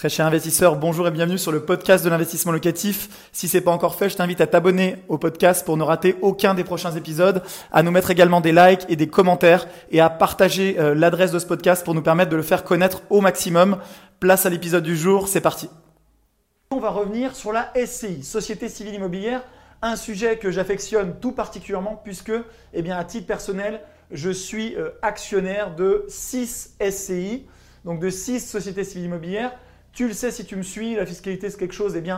Très 0.00 0.08
cher 0.08 0.24
investisseur, 0.24 0.76
bonjour 0.76 1.06
et 1.06 1.10
bienvenue 1.10 1.36
sur 1.36 1.52
le 1.52 1.60
podcast 1.60 2.02
de 2.02 2.08
l'investissement 2.08 2.52
locatif. 2.52 3.28
Si 3.32 3.48
c'est 3.48 3.60
pas 3.60 3.70
encore 3.70 3.96
fait, 3.96 4.08
je 4.08 4.16
t'invite 4.16 4.40
à 4.40 4.46
t'abonner 4.46 4.96
au 5.08 5.18
podcast 5.18 5.62
pour 5.62 5.76
ne 5.76 5.82
rater 5.82 6.16
aucun 6.22 6.54
des 6.54 6.64
prochains 6.64 6.92
épisodes, 6.92 7.42
à 7.70 7.82
nous 7.82 7.90
mettre 7.90 8.10
également 8.10 8.40
des 8.40 8.52
likes 8.52 8.86
et 8.88 8.96
des 8.96 9.08
commentaires 9.08 9.68
et 9.90 10.00
à 10.00 10.08
partager 10.08 10.78
euh, 10.78 10.94
l'adresse 10.94 11.32
de 11.32 11.38
ce 11.38 11.44
podcast 11.44 11.84
pour 11.84 11.92
nous 11.92 12.00
permettre 12.00 12.30
de 12.30 12.36
le 12.36 12.42
faire 12.42 12.64
connaître 12.64 13.02
au 13.10 13.20
maximum. 13.20 13.76
Place 14.20 14.46
à 14.46 14.48
l'épisode 14.48 14.84
du 14.84 14.96
jour, 14.96 15.28
c'est 15.28 15.42
parti. 15.42 15.68
On 16.70 16.80
va 16.80 16.88
revenir 16.88 17.36
sur 17.36 17.52
la 17.52 17.70
SCI, 17.76 18.22
Société 18.22 18.70
Civile 18.70 18.94
Immobilière, 18.94 19.42
un 19.82 19.96
sujet 19.96 20.38
que 20.38 20.50
j'affectionne 20.50 21.16
tout 21.20 21.32
particulièrement 21.32 22.00
puisque, 22.02 22.32
eh 22.72 22.80
bien, 22.80 22.96
à 22.96 23.04
titre 23.04 23.26
personnel, 23.26 23.82
je 24.10 24.30
suis 24.30 24.76
euh, 24.76 24.92
actionnaire 25.02 25.74
de 25.74 26.06
6 26.08 26.76
SCI, 26.90 27.44
donc 27.84 28.00
de 28.00 28.08
6 28.08 28.40
sociétés 28.40 28.84
civiles 28.84 29.04
immobilières. 29.04 29.52
Tu 29.92 30.06
le 30.06 30.14
sais 30.14 30.30
si 30.30 30.44
tu 30.44 30.56
me 30.56 30.62
suis, 30.62 30.94
la 30.94 31.06
fiscalité 31.06 31.50
c'est 31.50 31.58
quelque 31.58 31.74
chose 31.74 31.96
eh 31.96 32.10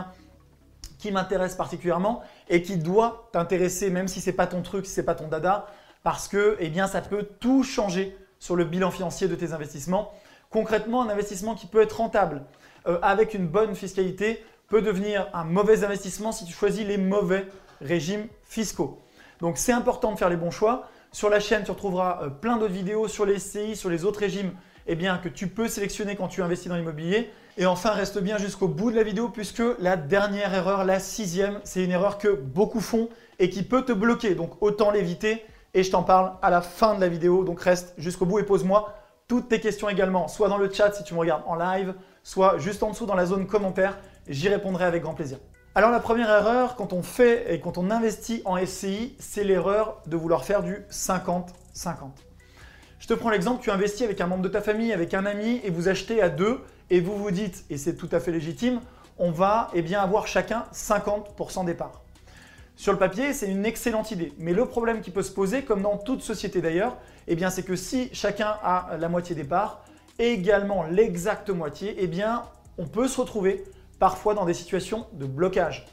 qui 0.99 1.11
m'intéresse 1.11 1.55
particulièrement 1.55 2.21
et 2.47 2.61
qui 2.61 2.77
doit 2.77 3.29
t'intéresser 3.33 3.89
même 3.89 4.07
si 4.07 4.21
ce 4.21 4.29
n'est 4.29 4.35
pas 4.35 4.47
ton 4.47 4.61
truc, 4.61 4.85
si 4.85 4.93
ce 4.93 5.01
n'est 5.01 5.05
pas 5.05 5.15
ton 5.15 5.27
dada, 5.27 5.67
parce 6.03 6.27
que 6.27 6.55
eh 6.59 6.71
ça 6.87 7.01
peut 7.01 7.27
tout 7.39 7.63
changer 7.63 8.17
sur 8.39 8.55
le 8.55 8.65
bilan 8.65 8.91
financier 8.91 9.27
de 9.27 9.35
tes 9.35 9.53
investissements. 9.53 10.13
Concrètement, 10.49 11.01
un 11.01 11.09
investissement 11.09 11.55
qui 11.55 11.65
peut 11.65 11.81
être 11.81 11.97
rentable 11.97 12.43
euh, 12.87 12.99
avec 13.01 13.33
une 13.33 13.47
bonne 13.47 13.75
fiscalité 13.75 14.43
peut 14.67 14.81
devenir 14.81 15.29
un 15.33 15.45
mauvais 15.45 15.83
investissement 15.83 16.31
si 16.31 16.45
tu 16.45 16.53
choisis 16.53 16.85
les 16.85 16.97
mauvais 16.97 17.47
régimes 17.81 18.27
fiscaux. 18.43 19.01
Donc 19.39 19.57
c'est 19.57 19.71
important 19.71 20.11
de 20.11 20.17
faire 20.17 20.29
les 20.29 20.37
bons 20.37 20.51
choix. 20.51 20.87
Sur 21.11 21.29
la 21.29 21.39
chaîne, 21.39 21.63
tu 21.63 21.71
retrouveras 21.71 22.23
euh, 22.23 22.29
plein 22.29 22.57
d'autres 22.57 22.73
vidéos 22.73 23.07
sur 23.07 23.25
les 23.25 23.39
SCI, 23.39 23.75
sur 23.75 23.89
les 23.89 24.05
autres 24.05 24.19
régimes 24.19 24.51
eh 24.87 24.95
bien, 24.95 25.17
que 25.17 25.29
tu 25.29 25.47
peux 25.47 25.67
sélectionner 25.67 26.15
quand 26.15 26.27
tu 26.27 26.41
investis 26.41 26.69
dans 26.69 26.75
l'immobilier. 26.75 27.29
Et 27.57 27.65
enfin, 27.65 27.91
reste 27.91 28.19
bien 28.19 28.37
jusqu'au 28.37 28.67
bout 28.67 28.91
de 28.91 28.95
la 28.95 29.03
vidéo 29.03 29.29
puisque 29.29 29.61
la 29.79 29.95
dernière 29.95 30.53
erreur, 30.53 30.83
la 30.83 30.99
sixième, 30.99 31.59
c'est 31.63 31.83
une 31.83 31.91
erreur 31.91 32.17
que 32.17 32.29
beaucoup 32.29 32.81
font 32.81 33.09
et 33.39 33.49
qui 33.49 33.63
peut 33.63 33.83
te 33.83 33.91
bloquer. 33.91 34.35
Donc 34.35 34.61
autant 34.61 34.91
l'éviter 34.91 35.45
et 35.73 35.83
je 35.83 35.91
t'en 35.91 36.03
parle 36.03 36.33
à 36.41 36.49
la 36.49 36.61
fin 36.61 36.95
de 36.95 37.01
la 37.01 37.07
vidéo. 37.07 37.43
Donc 37.43 37.61
reste 37.61 37.93
jusqu'au 37.97 38.25
bout 38.25 38.39
et 38.39 38.43
pose-moi 38.43 38.93
toutes 39.27 39.49
tes 39.49 39.59
questions 39.59 39.89
également, 39.89 40.27
soit 40.27 40.49
dans 40.49 40.57
le 40.57 40.71
chat 40.71 40.91
si 40.93 41.03
tu 41.03 41.13
me 41.13 41.19
regardes 41.19 41.43
en 41.47 41.55
live, 41.55 41.93
soit 42.23 42.57
juste 42.57 42.83
en 42.83 42.89
dessous 42.89 43.05
dans 43.05 43.15
la 43.15 43.25
zone 43.25 43.47
commentaire. 43.47 43.97
J'y 44.27 44.49
répondrai 44.49 44.85
avec 44.85 45.03
grand 45.03 45.13
plaisir. 45.13 45.37
Alors 45.75 45.89
la 45.89 45.99
première 45.99 46.29
erreur 46.29 46.75
quand 46.75 46.93
on 46.93 47.01
fait 47.01 47.53
et 47.53 47.59
quand 47.59 47.77
on 47.77 47.89
investit 47.89 48.41
en 48.45 48.63
SCI, 48.63 49.15
c'est 49.19 49.43
l'erreur 49.43 50.01
de 50.07 50.17
vouloir 50.17 50.43
faire 50.43 50.61
du 50.61 50.85
50-50. 50.91 52.32
Je 53.03 53.07
te 53.09 53.13
prends 53.15 53.31
l'exemple, 53.31 53.61
tu 53.61 53.69
investis 53.69 54.03
avec 54.03 54.21
un 54.21 54.27
membre 54.27 54.43
de 54.43 54.47
ta 54.47 54.61
famille, 54.61 54.93
avec 54.93 55.13
un 55.13 55.25
ami 55.25 55.59
et 55.65 55.71
vous 55.71 55.89
achetez 55.89 56.21
à 56.21 56.29
deux 56.29 56.61
et 56.89 57.01
vous 57.01 57.17
vous 57.17 57.31
dites, 57.31 57.65
et 57.69 57.75
c'est 57.75 57.97
tout 57.97 58.07
à 58.13 58.21
fait 58.21 58.31
légitime, 58.31 58.79
on 59.17 59.29
va 59.29 59.69
eh 59.73 59.81
bien, 59.81 59.99
avoir 59.99 60.25
chacun 60.25 60.63
50% 60.73 61.65
des 61.65 61.73
parts. 61.73 62.01
Sur 62.77 62.93
le 62.93 62.97
papier, 62.97 63.33
c'est 63.33 63.49
une 63.49 63.65
excellente 63.65 64.11
idée. 64.11 64.31
Mais 64.37 64.53
le 64.53 64.65
problème 64.67 65.01
qui 65.01 65.11
peut 65.11 65.21
se 65.21 65.33
poser, 65.33 65.63
comme 65.63 65.81
dans 65.81 65.97
toute 65.97 66.21
société 66.21 66.61
d'ailleurs, 66.61 66.95
eh 67.27 67.35
c'est 67.49 67.63
que 67.63 67.75
si 67.75 68.09
chacun 68.13 68.55
a 68.63 68.95
la 68.97 69.09
moitié 69.09 69.35
des 69.35 69.43
parts, 69.43 69.83
également 70.17 70.83
l'exacte 70.83 71.49
moitié, 71.49 71.97
eh 71.97 72.07
bien, 72.07 72.43
on 72.77 72.85
peut 72.85 73.09
se 73.09 73.19
retrouver 73.19 73.65
parfois 73.99 74.33
dans 74.33 74.45
des 74.45 74.53
situations 74.53 75.07
de 75.11 75.25
blocage. 75.25 75.87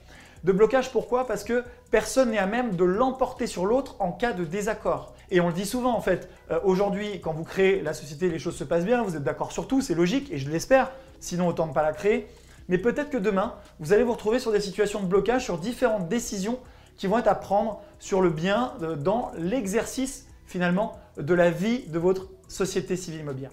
De 0.44 0.52
blocage 0.52 0.92
pourquoi? 0.92 1.26
Parce 1.26 1.42
que 1.42 1.64
personne 1.90 2.30
n'est 2.30 2.38
à 2.38 2.46
même 2.46 2.76
de 2.76 2.84
l'emporter 2.84 3.46
sur 3.46 3.66
l'autre 3.66 3.96
en 3.98 4.12
cas 4.12 4.32
de 4.32 4.44
désaccord. 4.44 5.14
Et 5.30 5.40
on 5.40 5.48
le 5.48 5.52
dit 5.52 5.66
souvent 5.66 5.96
en 5.96 6.00
fait, 6.00 6.28
euh, 6.50 6.58
aujourd'hui 6.64 7.20
quand 7.20 7.32
vous 7.32 7.44
créez 7.44 7.82
la 7.82 7.94
société, 7.94 8.28
les 8.28 8.38
choses 8.38 8.56
se 8.56 8.64
passent 8.64 8.84
bien, 8.84 9.02
vous 9.02 9.16
êtes 9.16 9.22
d'accord 9.22 9.52
sur 9.52 9.68
tout, 9.68 9.80
c'est 9.80 9.94
logique 9.94 10.30
et 10.32 10.38
je 10.38 10.50
l'espère, 10.50 10.90
sinon 11.20 11.48
autant 11.48 11.66
ne 11.66 11.72
pas 11.72 11.82
la 11.82 11.92
créer. 11.92 12.28
Mais 12.68 12.78
peut-être 12.78 13.10
que 13.10 13.16
demain, 13.16 13.54
vous 13.80 13.92
allez 13.92 14.02
vous 14.02 14.12
retrouver 14.12 14.38
sur 14.38 14.52
des 14.52 14.60
situations 14.60 15.00
de 15.00 15.06
blocage, 15.06 15.44
sur 15.44 15.58
différentes 15.58 16.08
décisions 16.08 16.58
qui 16.96 17.06
vont 17.06 17.18
être 17.18 17.28
à 17.28 17.34
prendre 17.34 17.80
sur 17.98 18.20
le 18.20 18.30
bien 18.30 18.74
euh, 18.82 18.96
dans 18.96 19.32
l'exercice 19.36 20.26
finalement 20.46 20.98
de 21.16 21.34
la 21.34 21.50
vie 21.50 21.86
de 21.86 21.98
votre 21.98 22.28
société 22.48 22.96
civile 22.96 23.20
immobilière. 23.20 23.50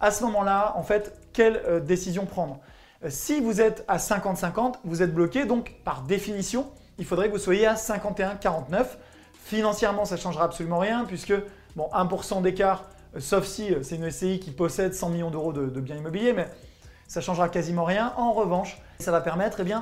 À 0.00 0.10
ce 0.10 0.24
moment-là, 0.24 0.74
en 0.76 0.82
fait, 0.82 1.18
quelle 1.32 1.62
euh, 1.66 1.80
décision 1.80 2.26
prendre? 2.26 2.58
Si 3.08 3.40
vous 3.40 3.62
êtes 3.62 3.84
à 3.88 3.96
50-50, 3.96 4.74
vous 4.84 5.02
êtes 5.02 5.14
bloqué, 5.14 5.46
donc 5.46 5.76
par 5.84 6.02
définition, 6.02 6.70
il 7.00 7.06
faudrait 7.06 7.28
que 7.28 7.32
vous 7.32 7.38
soyez 7.38 7.66
à 7.66 7.74
51-49. 7.74 8.84
Financièrement, 9.42 10.04
ça 10.04 10.16
ne 10.16 10.20
changera 10.20 10.44
absolument 10.44 10.78
rien 10.78 11.04
puisque 11.06 11.32
bon, 11.74 11.88
1% 11.94 12.42
d'écart, 12.42 12.84
euh, 13.16 13.20
sauf 13.20 13.46
si 13.46 13.74
euh, 13.74 13.82
c'est 13.82 13.96
une 13.96 14.08
SCI 14.10 14.38
qui 14.38 14.50
possède 14.50 14.94
100 14.94 15.08
millions 15.08 15.30
d'euros 15.30 15.52
de, 15.52 15.80
biens 15.80 15.96
immobiliers, 15.96 16.34
mais 16.34 16.46
ça 17.08 17.20
ne 17.20 17.24
changera 17.24 17.48
quasiment 17.48 17.84
rien. 17.84 18.12
En 18.18 18.32
revanche, 18.32 18.78
ça 18.98 19.10
va 19.10 19.22
permettre 19.22 19.60
eh 19.66 19.72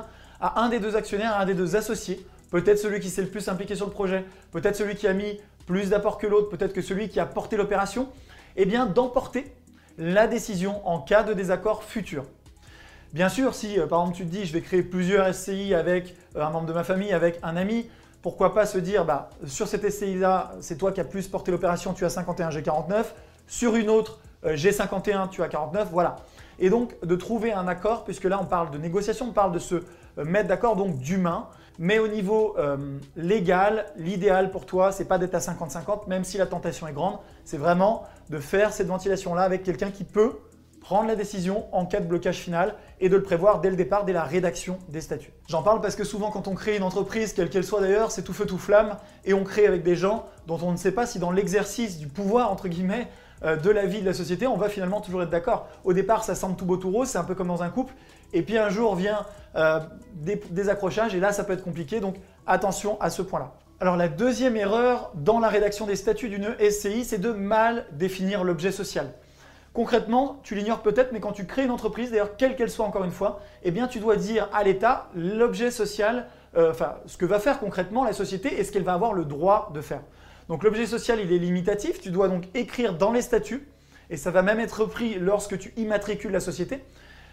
à 0.41 0.61
un 0.61 0.69
des 0.69 0.79
deux 0.79 0.95
actionnaires, 0.95 1.33
à 1.33 1.41
un 1.41 1.45
des 1.45 1.53
deux 1.53 1.75
associés, 1.75 2.25
peut-être 2.51 2.79
celui 2.79 3.01
qui 3.01 3.09
s'est 3.09 3.21
le 3.21 3.27
plus 3.27 3.49
impliqué 3.49 3.75
sur 3.75 3.85
le 3.85 3.91
projet, 3.91 4.23
peut-être 4.51 4.77
celui 4.77 4.95
qui 4.95 5.05
a 5.05 5.13
mis 5.13 5.41
plus 5.67 5.89
d'apport 5.89 6.17
que 6.17 6.25
l'autre, 6.25 6.49
peut-être 6.49 6.71
que 6.71 6.81
celui 6.81 7.09
qui 7.09 7.19
a 7.19 7.25
porté 7.25 7.57
l'opération, 7.57 8.07
eh 8.55 8.65
d'emporter 8.65 9.53
la 9.97 10.27
décision 10.27 10.87
en 10.87 11.01
cas 11.01 11.23
de 11.23 11.33
désaccord 11.33 11.83
futur. 11.83 12.23
Bien 13.13 13.29
sûr, 13.29 13.55
si 13.55 13.79
euh, 13.79 13.87
par 13.87 14.01
exemple 14.01 14.17
tu 14.17 14.25
te 14.25 14.31
dis 14.31 14.45
je 14.45 14.53
vais 14.53 14.61
créer 14.61 14.83
plusieurs 14.83 15.33
SCI 15.33 15.73
avec 15.73 16.15
un 16.35 16.49
membre 16.49 16.67
de 16.67 16.73
ma 16.73 16.83
famille, 16.83 17.11
avec 17.11 17.39
un 17.41 17.55
ami, 17.57 17.89
pourquoi 18.21 18.53
pas 18.53 18.65
se 18.65 18.77
dire, 18.77 19.05
bah, 19.05 19.29
sur 19.45 19.67
cette 19.67 19.89
SCI-là, 19.89 20.51
c'est 20.59 20.77
toi 20.77 20.91
qui 20.91 20.99
as 20.99 21.05
plus 21.05 21.27
porté 21.27 21.51
l'opération, 21.51 21.93
tu 21.93 22.05
as 22.05 22.09
51, 22.09 22.49
j'ai 22.49 22.61
49. 22.61 23.15
Sur 23.47 23.75
une 23.75 23.89
autre, 23.89 24.19
euh, 24.45 24.51
j'ai 24.55 24.71
51, 24.71 25.27
tu 25.27 25.41
as 25.41 25.47
49, 25.47 25.89
voilà. 25.91 26.17
Et 26.59 26.69
donc 26.69 26.93
de 27.01 27.15
trouver 27.15 27.53
un 27.53 27.67
accord, 27.67 28.03
puisque 28.03 28.25
là 28.25 28.39
on 28.41 28.45
parle 28.45 28.71
de 28.71 28.77
négociation, 28.77 29.27
on 29.29 29.33
parle 29.33 29.53
de 29.53 29.59
se 29.59 29.75
euh, 29.75 29.81
mettre 30.25 30.49
d'accord, 30.49 30.75
donc 30.75 30.97
d'humain. 30.97 31.47
Mais 31.81 31.97
au 31.97 32.09
niveau 32.09 32.55
euh, 32.57 32.97
légal, 33.15 33.85
l'idéal 33.95 34.51
pour 34.51 34.65
toi, 34.65 34.91
c'est 34.91 35.05
pas 35.05 35.17
d'être 35.17 35.35
à 35.35 35.39
50-50, 35.39 36.09
même 36.09 36.25
si 36.25 36.37
la 36.37 36.45
tentation 36.45 36.87
est 36.89 36.93
grande, 36.93 37.19
c'est 37.45 37.57
vraiment 37.57 38.03
de 38.29 38.39
faire 38.39 38.73
cette 38.73 38.87
ventilation-là 38.87 39.43
avec 39.43 39.63
quelqu'un 39.63 39.89
qui 39.89 40.03
peut 40.03 40.33
prendre 40.81 41.07
la 41.07 41.15
décision 41.15 41.65
en 41.73 41.85
cas 41.85 41.99
de 41.99 42.05
blocage 42.05 42.37
final 42.37 42.75
et 42.99 43.09
de 43.09 43.15
le 43.15 43.23
prévoir 43.23 43.61
dès 43.61 43.69
le 43.69 43.75
départ, 43.75 44.05
dès 44.05 44.13
la 44.13 44.23
rédaction 44.23 44.79
des 44.89 45.01
statuts. 45.01 45.31
J'en 45.47 45.63
parle 45.63 45.81
parce 45.81 45.95
que 45.95 46.03
souvent 46.03 46.31
quand 46.31 46.47
on 46.47 46.55
crée 46.55 46.77
une 46.77 46.83
entreprise, 46.83 47.33
quelle 47.33 47.49
qu'elle 47.49 47.63
soit 47.63 47.81
d'ailleurs, 47.81 48.11
c'est 48.11 48.23
tout 48.23 48.33
feu 48.33 48.45
tout 48.45 48.57
flamme 48.57 48.97
et 49.25 49.33
on 49.33 49.43
crée 49.43 49.67
avec 49.67 49.83
des 49.83 49.95
gens 49.95 50.25
dont 50.47 50.59
on 50.61 50.71
ne 50.71 50.77
sait 50.77 50.91
pas 50.91 51.05
si 51.05 51.19
dans 51.19 51.31
l'exercice 51.31 51.97
du 51.97 52.07
pouvoir, 52.07 52.51
entre 52.51 52.67
guillemets, 52.67 53.07
euh, 53.43 53.55
de 53.55 53.69
la 53.69 53.85
vie 53.85 54.01
de 54.01 54.05
la 54.05 54.13
société, 54.13 54.47
on 54.47 54.57
va 54.57 54.69
finalement 54.69 55.01
toujours 55.01 55.23
être 55.23 55.29
d'accord. 55.29 55.67
Au 55.83 55.93
départ, 55.93 56.23
ça 56.23 56.35
semble 56.35 56.55
tout 56.55 56.65
beau 56.65 56.77
tout 56.77 56.91
rose, 56.91 57.07
c'est 57.07 57.17
un 57.17 57.23
peu 57.23 57.35
comme 57.35 57.47
dans 57.47 57.63
un 57.63 57.69
couple, 57.69 57.93
et 58.33 58.41
puis 58.41 58.57
un 58.57 58.69
jour 58.69 58.95
vient 58.95 59.25
euh, 59.55 59.79
des 60.13 60.69
accrochages 60.69 61.15
et 61.15 61.19
là 61.19 61.31
ça 61.31 61.43
peut 61.43 61.53
être 61.53 61.63
compliqué, 61.63 61.99
donc 61.99 62.15
attention 62.45 62.99
à 62.99 63.09
ce 63.09 63.21
point-là. 63.21 63.53
Alors 63.81 63.95
la 63.95 64.09
deuxième 64.09 64.57
erreur 64.57 65.11
dans 65.15 65.39
la 65.39 65.47
rédaction 65.47 65.85
des 65.85 65.95
statuts 65.95 66.27
d'une 66.27 66.53
SCI, 66.59 67.05
c'est 67.05 67.17
de 67.17 67.31
mal 67.31 67.85
définir 67.93 68.43
l'objet 68.43 68.73
social. 68.73 69.13
Concrètement, 69.79 70.41
tu 70.43 70.55
l'ignores 70.55 70.81
peut-être, 70.81 71.13
mais 71.13 71.21
quand 71.21 71.31
tu 71.31 71.45
crées 71.45 71.63
une 71.63 71.71
entreprise, 71.71 72.11
d'ailleurs 72.11 72.35
quelle 72.35 72.57
qu'elle 72.57 72.69
soit 72.69 72.83
encore 72.83 73.05
une 73.05 73.13
fois, 73.13 73.39
eh 73.63 73.71
bien 73.71 73.87
tu 73.87 74.01
dois 74.01 74.17
dire 74.17 74.49
à 74.51 74.65
l'État 74.65 75.07
l'objet 75.15 75.71
social, 75.71 76.27
euh, 76.57 76.71
enfin 76.71 76.95
ce 77.05 77.15
que 77.15 77.25
va 77.25 77.39
faire 77.39 77.61
concrètement 77.61 78.03
la 78.03 78.11
société 78.11 78.59
et 78.59 78.65
ce 78.65 78.73
qu'elle 78.73 78.83
va 78.83 78.91
avoir 78.91 79.13
le 79.13 79.23
droit 79.23 79.71
de 79.73 79.79
faire. 79.79 80.01
Donc 80.49 80.65
l'objet 80.65 80.85
social, 80.85 81.21
il 81.21 81.31
est 81.31 81.37
limitatif, 81.37 82.01
tu 82.01 82.11
dois 82.11 82.27
donc 82.27 82.49
écrire 82.55 82.97
dans 82.97 83.13
les 83.13 83.21
statuts, 83.21 83.69
et 84.09 84.17
ça 84.17 84.31
va 84.31 84.41
même 84.41 84.59
être 84.59 84.83
pris 84.83 85.17
lorsque 85.17 85.57
tu 85.57 85.73
immatricules 85.77 86.31
la 86.31 86.41
société. 86.41 86.83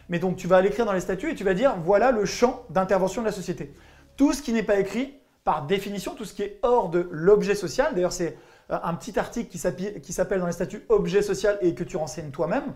Mais 0.08 0.20
donc 0.20 0.36
tu 0.36 0.46
vas 0.46 0.60
l'écrire 0.60 0.86
dans 0.86 0.92
les 0.92 1.00
statuts 1.00 1.32
et 1.32 1.34
tu 1.34 1.42
vas 1.42 1.54
dire 1.54 1.74
voilà 1.82 2.12
le 2.12 2.24
champ 2.26 2.64
d'intervention 2.70 3.22
de 3.22 3.26
la 3.26 3.32
société. 3.32 3.74
Tout 4.16 4.32
ce 4.32 4.40
qui 4.40 4.52
n'est 4.52 4.62
pas 4.62 4.78
écrit, 4.78 5.14
par 5.42 5.66
définition, 5.66 6.14
tout 6.14 6.24
ce 6.24 6.32
qui 6.32 6.42
est 6.44 6.60
hors 6.62 6.90
de 6.90 7.08
l'objet 7.10 7.56
social, 7.56 7.92
d'ailleurs 7.92 8.12
c'est 8.12 8.38
un 8.68 8.94
petit 8.94 9.18
article 9.18 9.50
qui 9.50 10.12
s'appelle 10.12 10.40
dans 10.40 10.46
les 10.46 10.52
statuts 10.52 10.84
objet 10.88 11.22
social 11.22 11.58
et 11.60 11.74
que 11.74 11.84
tu 11.84 11.96
renseignes 11.96 12.30
toi-même, 12.30 12.72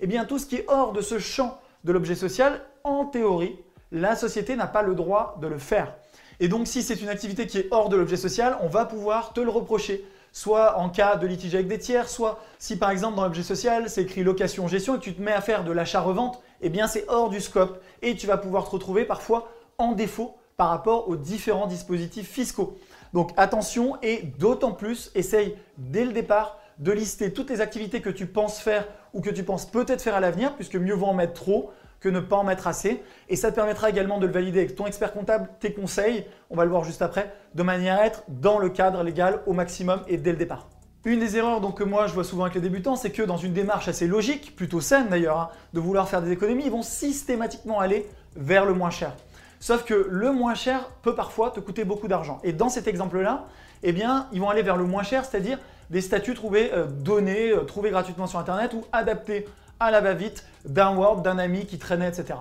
eh 0.00 0.06
bien 0.06 0.24
tout 0.24 0.38
ce 0.38 0.46
qui 0.46 0.56
est 0.56 0.64
hors 0.68 0.92
de 0.92 1.00
ce 1.00 1.18
champ 1.18 1.58
de 1.84 1.92
l'objet 1.92 2.14
social, 2.14 2.60
en 2.84 3.06
théorie, 3.06 3.58
la 3.92 4.16
société 4.16 4.56
n'a 4.56 4.66
pas 4.66 4.82
le 4.82 4.94
droit 4.94 5.38
de 5.40 5.46
le 5.46 5.58
faire. 5.58 5.94
Et 6.40 6.48
donc 6.48 6.66
si 6.66 6.82
c'est 6.82 7.00
une 7.00 7.08
activité 7.08 7.46
qui 7.46 7.58
est 7.58 7.68
hors 7.70 7.88
de 7.88 7.96
l'objet 7.96 8.16
social, 8.16 8.56
on 8.62 8.68
va 8.68 8.84
pouvoir 8.84 9.32
te 9.32 9.40
le 9.40 9.50
reprocher. 9.50 10.04
Soit 10.32 10.78
en 10.78 10.90
cas 10.90 11.16
de 11.16 11.26
litige 11.26 11.54
avec 11.54 11.66
des 11.66 11.78
tiers, 11.78 12.08
soit 12.08 12.38
si 12.58 12.76
par 12.76 12.90
exemple 12.90 13.16
dans 13.16 13.24
l'objet 13.24 13.42
social 13.42 13.90
c'est 13.90 14.02
écrit 14.02 14.22
location-gestion 14.22 14.96
et 14.96 15.00
tu 15.00 15.14
te 15.14 15.20
mets 15.20 15.32
à 15.32 15.40
faire 15.40 15.64
de 15.64 15.72
l'achat-revente, 15.72 16.40
eh 16.60 16.68
bien 16.68 16.86
c'est 16.86 17.04
hors 17.08 17.30
du 17.30 17.40
scope 17.40 17.82
et 18.00 18.14
tu 18.14 18.26
vas 18.26 18.36
pouvoir 18.36 18.66
te 18.66 18.70
retrouver 18.70 19.04
parfois 19.04 19.50
en 19.78 19.92
défaut 19.92 20.36
par 20.56 20.68
rapport 20.68 21.08
aux 21.08 21.16
différents 21.16 21.66
dispositifs 21.66 22.30
fiscaux. 22.30 22.78
Donc 23.12 23.32
attention 23.36 23.96
et 24.02 24.22
d'autant 24.38 24.72
plus, 24.72 25.10
essaye 25.14 25.56
dès 25.78 26.04
le 26.04 26.12
départ 26.12 26.58
de 26.78 26.92
lister 26.92 27.32
toutes 27.32 27.50
les 27.50 27.60
activités 27.60 28.00
que 28.00 28.10
tu 28.10 28.26
penses 28.26 28.58
faire 28.58 28.86
ou 29.12 29.20
que 29.20 29.30
tu 29.30 29.42
penses 29.42 29.66
peut-être 29.70 30.02
faire 30.02 30.14
à 30.14 30.20
l'avenir, 30.20 30.54
puisque 30.54 30.76
mieux 30.76 30.94
vaut 30.94 31.06
en 31.06 31.14
mettre 31.14 31.34
trop 31.34 31.70
que 32.00 32.08
ne 32.08 32.20
pas 32.20 32.36
en 32.36 32.44
mettre 32.44 32.66
assez. 32.66 33.02
Et 33.28 33.36
ça 33.36 33.50
te 33.50 33.56
permettra 33.56 33.90
également 33.90 34.18
de 34.18 34.26
le 34.26 34.32
valider 34.32 34.60
avec 34.60 34.74
ton 34.74 34.86
expert 34.86 35.12
comptable, 35.12 35.48
tes 35.60 35.74
conseils, 35.74 36.24
on 36.48 36.56
va 36.56 36.64
le 36.64 36.70
voir 36.70 36.84
juste 36.84 37.02
après, 37.02 37.32
de 37.54 37.62
manière 37.62 37.98
à 37.98 38.06
être 38.06 38.22
dans 38.28 38.58
le 38.58 38.70
cadre 38.70 39.02
légal 39.02 39.42
au 39.46 39.52
maximum 39.52 40.00
et 40.08 40.16
dès 40.16 40.32
le 40.32 40.38
départ. 40.38 40.68
Une 41.04 41.20
des 41.20 41.36
erreurs 41.36 41.60
donc, 41.60 41.78
que 41.78 41.84
moi 41.84 42.06
je 42.06 42.14
vois 42.14 42.24
souvent 42.24 42.44
avec 42.44 42.54
les 42.54 42.60
débutants, 42.60 42.96
c'est 42.96 43.10
que 43.10 43.22
dans 43.22 43.36
une 43.36 43.52
démarche 43.52 43.88
assez 43.88 44.06
logique, 44.06 44.54
plutôt 44.56 44.80
saine 44.80 45.08
d'ailleurs, 45.08 45.38
hein, 45.38 45.48
de 45.72 45.80
vouloir 45.80 46.08
faire 46.08 46.22
des 46.22 46.30
économies, 46.30 46.64
ils 46.66 46.70
vont 46.70 46.82
systématiquement 46.82 47.80
aller 47.80 48.06
vers 48.36 48.66
le 48.66 48.74
moins 48.74 48.90
cher. 48.90 49.14
Sauf 49.60 49.84
que 49.84 50.08
le 50.10 50.32
moins 50.32 50.54
cher 50.54 50.90
peut 51.02 51.14
parfois 51.14 51.50
te 51.50 51.60
coûter 51.60 51.84
beaucoup 51.84 52.08
d'argent. 52.08 52.40
Et 52.42 52.52
dans 52.52 52.70
cet 52.70 52.88
exemple-là, 52.88 53.46
eh 53.82 53.92
bien, 53.92 54.26
ils 54.32 54.40
vont 54.40 54.48
aller 54.48 54.62
vers 54.62 54.76
le 54.76 54.84
moins 54.84 55.02
cher, 55.02 55.24
c'est-à-dire 55.24 55.58
des 55.90 56.00
statuts 56.00 56.34
trouvés, 56.34 56.72
euh, 56.72 56.86
donnés, 56.86 57.50
euh, 57.50 57.64
trouvés 57.64 57.90
gratuitement 57.90 58.26
sur 58.26 58.38
Internet 58.38 58.72
ou 58.72 58.84
adaptés 58.92 59.46
à 59.78 59.90
la 59.90 60.00
va-vite 60.00 60.44
d'un 60.64 60.96
Word, 60.96 61.22
d'un 61.22 61.38
ami 61.38 61.66
qui 61.66 61.78
traînait, 61.78 62.08
etc. 62.08 62.38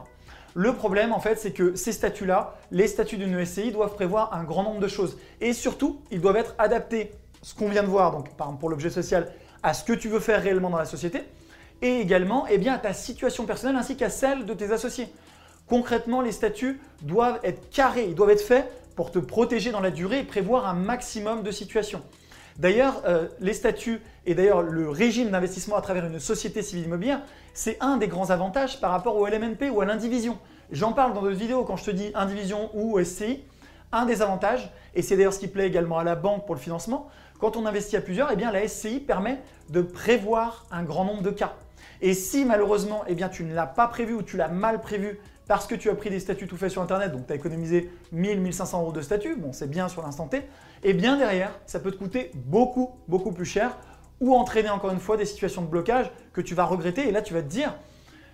Le 0.55 0.73
problème, 0.73 1.11
en 1.11 1.19
fait, 1.19 1.37
c'est 1.37 1.51
que 1.51 1.75
ces 1.75 1.91
statuts-là, 1.91 2.55
les 2.71 2.87
statuts 2.87 3.17
d'une 3.17 3.45
SCI, 3.45 3.71
doivent 3.71 3.95
prévoir 3.95 4.33
un 4.33 4.43
grand 4.43 4.63
nombre 4.63 4.79
de 4.79 4.87
choses. 4.87 5.17
Et 5.41 5.53
surtout, 5.53 6.01
ils 6.11 6.21
doivent 6.21 6.37
être 6.37 6.55
adaptés 6.57 7.11
ce 7.41 7.53
qu'on 7.53 7.69
vient 7.69 7.83
de 7.83 7.87
voir, 7.87 8.11
donc 8.11 8.29
par 8.35 8.47
exemple 8.47 8.59
pour 8.59 8.69
l'objet 8.69 8.89
social, 8.89 9.31
à 9.63 9.73
ce 9.73 9.83
que 9.83 9.93
tu 9.93 10.09
veux 10.09 10.19
faire 10.19 10.41
réellement 10.41 10.69
dans 10.69 10.77
la 10.77 10.85
société, 10.85 11.23
et 11.81 11.99
également 11.99 12.45
eh 12.49 12.67
à 12.67 12.77
ta 12.77 12.93
situation 12.93 13.45
personnelle 13.45 13.77
ainsi 13.77 13.95
qu'à 13.95 14.09
celle 14.09 14.45
de 14.45 14.53
tes 14.53 14.71
associés. 14.71 15.07
Concrètement, 15.69 16.21
les 16.21 16.31
statuts 16.31 16.81
doivent 17.03 17.39
être 17.43 17.69
carrés, 17.69 18.05
ils 18.05 18.15
doivent 18.15 18.31
être 18.31 18.41
faits 18.41 18.67
pour 18.95 19.11
te 19.11 19.19
protéger 19.19 19.71
dans 19.71 19.79
la 19.79 19.91
durée 19.91 20.19
et 20.19 20.23
prévoir 20.23 20.67
un 20.67 20.73
maximum 20.73 21.43
de 21.43 21.51
situations. 21.51 22.01
D'ailleurs, 22.57 23.03
euh, 23.05 23.27
les 23.39 23.53
statuts 23.53 24.01
et 24.25 24.33
d'ailleurs 24.33 24.63
le 24.63 24.89
régime 24.89 25.29
d'investissement 25.29 25.77
à 25.77 25.81
travers 25.81 26.05
une 26.07 26.19
société 26.19 26.63
civile 26.63 26.85
immobilière, 26.85 27.21
c'est 27.53 27.77
un 27.81 27.97
des 27.97 28.07
grands 28.07 28.31
avantages 28.31 28.81
par 28.81 28.91
rapport 28.91 29.15
au 29.15 29.27
LMNP 29.27 29.69
ou 29.69 29.79
à 29.79 29.85
l'indivision. 29.85 30.37
J'en 30.71 30.91
parle 30.91 31.13
dans 31.13 31.21
d'autres 31.21 31.35
vidéos 31.35 31.63
quand 31.63 31.77
je 31.77 31.85
te 31.85 31.91
dis 31.91 32.11
indivision 32.15 32.71
ou 32.73 33.01
SCI. 33.01 33.43
Un 33.91 34.05
des 34.05 34.21
avantages, 34.21 34.71
et 34.95 35.01
c'est 35.01 35.15
d'ailleurs 35.15 35.33
ce 35.33 35.39
qui 35.39 35.47
plaît 35.47 35.67
également 35.67 35.99
à 35.99 36.03
la 36.03 36.15
banque 36.15 36.45
pour 36.45 36.53
le 36.53 36.61
financement, 36.61 37.09
quand 37.39 37.57
on 37.57 37.65
investit 37.65 37.95
à 37.95 38.01
plusieurs, 38.01 38.31
eh 38.31 38.35
bien, 38.35 38.51
la 38.51 38.67
SCI 38.67 38.99
permet 38.99 39.39
de 39.69 39.81
prévoir 39.81 40.65
un 40.71 40.83
grand 40.83 41.05
nombre 41.05 41.23
de 41.23 41.31
cas. 41.31 41.55
Et 42.01 42.13
si 42.13 42.45
malheureusement 42.45 43.03
eh 43.07 43.15
tu 43.29 43.43
ne 43.43 43.53
l'as 43.53 43.65
pas 43.65 43.87
prévu 43.87 44.13
ou 44.13 44.21
tu 44.21 44.37
l'as 44.37 44.47
mal 44.47 44.81
prévu 44.81 45.19
parce 45.49 45.65
que 45.65 45.73
tu 45.73 45.89
as 45.89 45.95
pris 45.95 46.11
des 46.11 46.19
statuts 46.19 46.45
tout 46.45 46.57
faits 46.57 46.69
sur 46.69 46.83
Internet, 46.83 47.11
donc 47.11 47.25
tu 47.25 47.33
as 47.33 47.35
économisé 47.35 47.89
1000, 48.11 48.39
1500 48.39 48.81
euros 48.83 48.91
de 48.91 49.01
statuts, 49.01 49.35
bon 49.35 49.51
c'est 49.51 49.67
bien 49.67 49.89
sur 49.89 50.03
l'instant 50.03 50.27
T, 50.27 50.43
et 50.83 50.93
bien 50.93 51.17
derrière, 51.17 51.49
ça 51.65 51.79
peut 51.79 51.91
te 51.91 51.97
coûter 51.97 52.29
beaucoup, 52.35 52.91
beaucoup 53.07 53.31
plus 53.31 53.45
cher 53.45 53.75
ou 54.21 54.35
entraîner 54.35 54.69
encore 54.69 54.91
une 54.91 54.99
fois 54.99 55.17
des 55.17 55.25
situations 55.25 55.63
de 55.63 55.67
blocage 55.67 56.11
que 56.33 56.41
tu 56.41 56.53
vas 56.53 56.65
regretter 56.65 57.07
et 57.07 57.11
là 57.11 57.23
tu 57.23 57.33
vas 57.33 57.41
te 57.41 57.47
dire, 57.47 57.73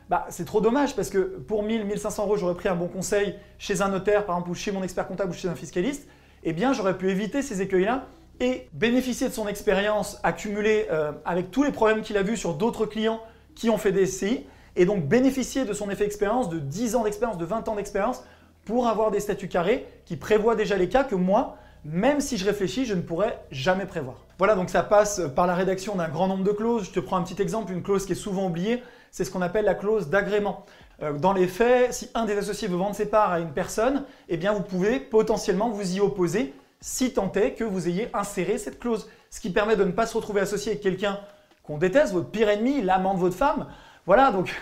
bah, 0.10 0.26
c'est 0.28 0.44
trop 0.44 0.60
dommage 0.60 0.94
parce 0.94 1.10
que 1.10 1.20
pour 1.20 1.64
1000, 1.64 1.86
1500 1.86 2.26
euros, 2.26 2.36
j'aurais 2.36 2.54
pris 2.54 2.68
un 2.68 2.76
bon 2.76 2.90
conseil 2.90 3.36
chez 3.60 3.82
un 3.82 3.88
notaire 3.88 4.26
par 4.26 4.36
exemple 4.36 4.52
ou 4.52 4.54
chez 4.54 4.74
mon 4.74 4.84
expert 4.84 5.08
comptable 5.08 5.32
ou 5.32 5.34
chez 5.34 5.48
un 5.48 5.56
fiscaliste, 5.56 6.10
eh 6.44 6.52
bien 6.52 6.74
j'aurais 6.74 6.98
pu 6.98 7.10
éviter 7.10 7.42
ces 7.42 7.62
écueils-là 7.62 8.08
et 8.42 8.68
bénéficier 8.74 9.30
de 9.30 9.34
son 9.34 9.48
expérience 9.48 10.20
accumulée 10.24 10.88
euh, 10.92 11.14
avec 11.24 11.50
tous 11.50 11.64
les 11.64 11.72
problèmes 11.72 12.02
qu'il 12.02 12.18
a 12.18 12.24
vus 12.24 12.36
sur 12.36 12.56
d'autres 12.56 12.86
clients 12.86 13.22
qui 13.56 13.70
ont 13.70 13.78
fait 13.78 13.94
des 13.94 14.06
SCI, 14.06 14.46
et 14.76 14.86
donc 14.86 15.06
bénéficier 15.06 15.66
de 15.66 15.74
son 15.74 15.90
effet 15.90 16.06
expérience, 16.06 16.50
de 16.50 16.60
10 16.60 16.96
ans 16.96 17.04
d'expérience, 17.04 17.38
de 17.38 17.46
20 17.46 17.68
ans 17.70 17.76
d'expérience, 17.76 18.24
pour 18.66 18.88
avoir 18.88 19.12
des 19.12 19.20
statuts 19.20 19.48
carrés 19.48 19.88
qui 20.06 20.18
prévoient 20.18 20.56
déjà 20.56 20.76
les 20.76 20.90
cas 20.90 21.04
que 21.04 21.16
moi, 21.16 21.58
même 21.86 22.20
si 22.20 22.38
je 22.38 22.46
réfléchis, 22.46 22.86
je 22.86 22.96
ne 22.96 23.02
pourrais 23.02 23.40
jamais 23.52 23.86
prévoir. 23.86 24.18
Voilà, 24.40 24.56
donc 24.56 24.70
ça 24.70 24.82
passe 24.82 25.22
par 25.36 25.46
la 25.46 25.54
rédaction 25.54 25.96
d'un 25.96 26.10
grand 26.10 26.28
nombre 26.28 26.44
de 26.44 26.52
clauses. 26.52 26.86
Je 26.86 26.92
te 26.92 27.00
prends 27.00 27.18
un 27.18 27.24
petit 27.24 27.42
exemple, 27.42 27.72
une 27.72 27.84
clause 27.84 28.06
qui 28.06 28.14
est 28.14 28.16
souvent 28.16 28.48
oubliée, 28.48 28.82
c'est 29.12 29.24
ce 29.24 29.32
qu'on 29.32 29.42
appelle 29.42 29.66
la 29.66 29.76
clause 29.76 30.10
d'agrément. 30.10 30.66
Euh, 31.04 31.14
dans 31.14 31.32
les 31.34 31.48
faits, 31.48 31.94
si 31.94 32.10
un 32.16 32.26
des 32.26 32.38
associés 32.38 32.68
veut 32.68 32.76
vendre 32.76 32.96
ses 32.96 33.06
parts 33.06 33.32
à 33.32 33.40
une 33.40 33.52
personne, 33.52 34.04
eh 34.30 34.38
bien 34.38 34.52
vous 34.54 34.64
pouvez 34.64 35.00
potentiellement 35.00 35.70
vous 35.70 35.96
y 35.96 36.00
opposer 36.00 36.54
si 36.82 37.14
tant 37.14 37.32
est 37.34 37.54
que 37.54 37.64
vous 37.64 37.88
ayez 37.88 38.10
inséré 38.14 38.58
cette 38.58 38.80
clause. 38.80 39.08
Ce 39.30 39.40
qui 39.40 39.52
permet 39.52 39.76
de 39.76 39.84
ne 39.84 39.92
pas 39.92 40.06
se 40.06 40.16
retrouver 40.16 40.42
associé 40.42 40.74
avec 40.74 40.84
quelqu'un 40.84 41.20
qu'on 41.64 41.78
déteste, 41.78 42.14
votre 42.14 42.30
pire 42.30 42.50
ennemi, 42.50 42.82
l'amant 42.82 43.14
de 43.14 43.20
votre 43.20 43.36
femme. 43.36 43.68
Voilà, 44.06 44.32
donc 44.32 44.54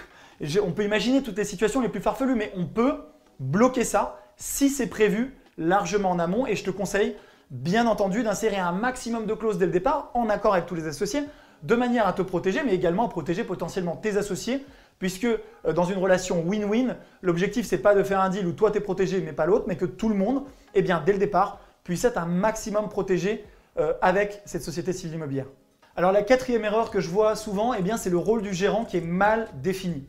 on 0.63 0.72
peut 0.72 0.84
imaginer 0.84 1.22
toutes 1.22 1.38
les 1.38 1.44
situations 1.44 1.81
les 1.81 1.90
plus 1.90 2.01
farfelues, 2.01 2.36
mais 2.36 2.51
on 2.56 2.66
peut 2.66 2.95
bloquer 3.40 3.84
ça 3.84 4.19
si 4.38 4.69
c'est 4.69 4.88
prévu 4.88 5.36
largement 5.57 6.12
en 6.12 6.19
amont. 6.19 6.48
Et 6.48 6.56
je 6.56 6.63
te 6.63 6.72
conseille, 6.72 7.16
bien 7.51 7.86
entendu, 7.86 8.24
d'insérer 8.24 8.57
un 8.57 8.72
maximum 8.72 9.25
de 9.25 9.34
clauses 9.34 9.57
dès 9.57 9.66
le 9.66 9.72
départ, 9.72 10.12
en 10.13 10.30
accord 10.30 10.54
avec 10.54 10.66
tous 10.66 10.75
les 10.75 10.88
associés, 10.88 11.24
de 11.63 11.75
manière 11.75 12.07
à 12.07 12.13
te 12.13 12.22
protéger, 12.22 12.62
mais 12.66 12.74
également 12.74 13.06
à 13.06 13.10
protéger 13.10 13.44
potentiellement 13.44 13.95
tes 13.95 14.18
associés, 14.18 14.66
puisque 15.00 15.25
euh, 15.25 15.74
dans 15.74 15.86
une 15.86 15.98
relation 15.98 16.42
win-win, 16.42 16.96
l'objectif 17.22 17.66
c'est 17.66 17.78
pas 17.78 17.96
de 17.96 18.04
faire 18.04 18.22
un 18.22 18.30
deal 18.30 18.46
où 18.48 18.54
toi 18.54 18.72
tu 18.72 18.78
es 18.78 18.81
protégé 18.81 19.22
mais 19.22 19.34
pas 19.34 19.46
l'autre, 19.46 19.66
mais 19.68 19.75
que 19.75 19.86
tout 19.86 20.10
le 20.10 20.16
monde, 20.16 20.44
eh 20.74 20.81
bien, 20.81 21.01
dès 21.06 21.13
le 21.13 21.19
départ, 21.19 21.60
puisse 21.84 22.06
être 22.06 22.18
un 22.18 22.25
maximum 22.25 22.89
protégé 22.89 23.46
euh, 23.78 23.94
avec 24.01 24.42
cette 24.46 24.63
société 24.63 24.94
civile 24.94 25.16
immobilière. 25.16 25.48
Alors 25.95 26.12
la 26.12 26.24
quatrième 26.24 26.66
erreur 26.66 26.90
que 26.90 27.00
je 27.00 27.07
vois 27.07 27.36
souvent, 27.36 27.75
eh 27.75 27.84
c'est 27.98 28.10
le 28.10 28.18
rôle 28.18 28.42
du 28.42 28.51
gérant 28.51 28.84
qui 28.84 28.98
est 28.98 29.01
mal 29.01 29.48
défini. 29.62 30.04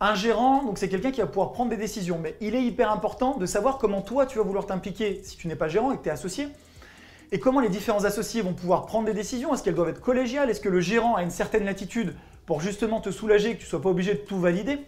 Un 0.00 0.16
gérant, 0.16 0.74
c'est 0.74 0.88
quelqu'un 0.88 1.12
qui 1.12 1.20
va 1.20 1.28
pouvoir 1.28 1.52
prendre 1.52 1.70
des 1.70 1.76
décisions, 1.76 2.18
mais 2.20 2.34
il 2.40 2.56
est 2.56 2.62
hyper 2.64 2.90
important 2.90 3.36
de 3.36 3.46
savoir 3.46 3.78
comment 3.78 4.00
toi 4.00 4.26
tu 4.26 4.38
vas 4.38 4.44
vouloir 4.44 4.66
t'impliquer 4.66 5.20
si 5.22 5.36
tu 5.36 5.46
n'es 5.46 5.54
pas 5.54 5.68
gérant 5.68 5.92
et 5.92 5.98
que 5.98 6.02
tu 6.02 6.08
es 6.08 6.12
associé, 6.12 6.48
et 7.30 7.38
comment 7.38 7.60
les 7.60 7.68
différents 7.68 8.04
associés 8.04 8.42
vont 8.42 8.54
pouvoir 8.54 8.86
prendre 8.86 9.06
des 9.06 9.14
décisions? 9.14 9.54
Est-ce 9.54 9.62
qu'elles 9.62 9.76
doivent 9.76 9.90
être 9.90 10.00
collégiales? 10.00 10.50
Est-ce 10.50 10.60
que 10.60 10.68
le 10.68 10.80
gérant 10.80 11.14
a 11.14 11.22
une 11.22 11.30
certaine 11.30 11.64
latitude 11.64 12.16
pour 12.44 12.60
justement 12.60 13.00
te 13.00 13.12
soulager, 13.12 13.52
que 13.54 13.58
tu 13.58 13.66
ne 13.66 13.68
sois 13.68 13.82
pas 13.82 13.90
obligé 13.90 14.14
de 14.14 14.18
tout 14.18 14.40
valider? 14.40 14.80